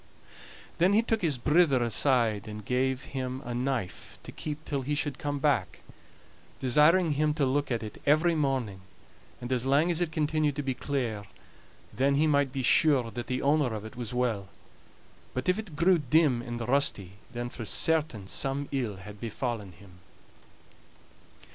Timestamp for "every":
8.07-8.33